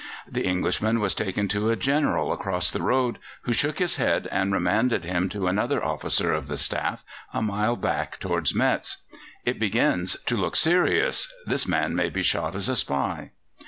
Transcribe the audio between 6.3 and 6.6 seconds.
of the